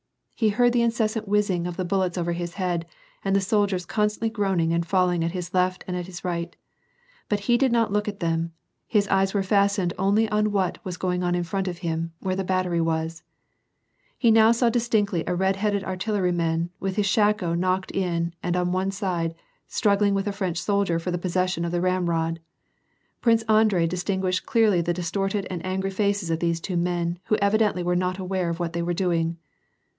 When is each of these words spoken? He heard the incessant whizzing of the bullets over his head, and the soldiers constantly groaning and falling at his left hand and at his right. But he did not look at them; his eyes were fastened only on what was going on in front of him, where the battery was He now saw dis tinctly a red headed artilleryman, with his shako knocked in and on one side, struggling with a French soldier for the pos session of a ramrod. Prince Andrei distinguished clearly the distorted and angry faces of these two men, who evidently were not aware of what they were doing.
He 0.33 0.49
heard 0.49 0.73
the 0.73 0.81
incessant 0.81 1.27
whizzing 1.27 1.67
of 1.67 1.77
the 1.77 1.85
bullets 1.85 2.17
over 2.17 2.31
his 2.33 2.55
head, 2.55 2.87
and 3.23 3.35
the 3.35 3.39
soldiers 3.41 3.85
constantly 3.85 4.31
groaning 4.31 4.73
and 4.73 4.83
falling 4.83 5.23
at 5.23 5.33
his 5.33 5.53
left 5.53 5.83
hand 5.83 5.89
and 5.95 5.99
at 5.99 6.07
his 6.07 6.23
right. 6.25 6.55
But 7.29 7.41
he 7.41 7.57
did 7.59 7.71
not 7.71 7.93
look 7.93 8.07
at 8.07 8.19
them; 8.21 8.51
his 8.87 9.07
eyes 9.09 9.35
were 9.35 9.43
fastened 9.43 9.93
only 9.99 10.27
on 10.29 10.51
what 10.51 10.83
was 10.83 10.97
going 10.97 11.21
on 11.21 11.35
in 11.35 11.43
front 11.43 11.67
of 11.67 11.77
him, 11.79 12.13
where 12.19 12.35
the 12.35 12.43
battery 12.43 12.81
was 12.81 13.21
He 14.17 14.31
now 14.31 14.51
saw 14.51 14.71
dis 14.71 14.89
tinctly 14.89 15.23
a 15.27 15.35
red 15.35 15.57
headed 15.57 15.83
artilleryman, 15.83 16.71
with 16.79 16.95
his 16.95 17.05
shako 17.05 17.53
knocked 17.53 17.91
in 17.91 18.33
and 18.41 18.57
on 18.57 18.71
one 18.71 18.89
side, 18.89 19.35
struggling 19.67 20.15
with 20.15 20.25
a 20.25 20.31
French 20.33 20.59
soldier 20.59 20.97
for 20.97 21.11
the 21.11 21.19
pos 21.19 21.33
session 21.33 21.63
of 21.63 21.75
a 21.75 21.79
ramrod. 21.79 22.39
Prince 23.21 23.43
Andrei 23.43 23.85
distinguished 23.85 24.47
clearly 24.47 24.81
the 24.81 24.93
distorted 24.93 25.45
and 25.51 25.63
angry 25.63 25.91
faces 25.91 26.31
of 26.31 26.39
these 26.39 26.59
two 26.59 26.77
men, 26.77 27.19
who 27.25 27.35
evidently 27.35 27.83
were 27.83 27.95
not 27.95 28.17
aware 28.17 28.49
of 28.49 28.59
what 28.59 28.73
they 28.73 28.81
were 28.81 28.95
doing. 28.95 29.37